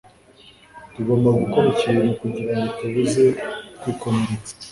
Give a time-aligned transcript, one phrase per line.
[0.93, 3.23] Tugomba gukora ikintu kugirango tubuze
[3.79, 4.53] kwikomeretsa.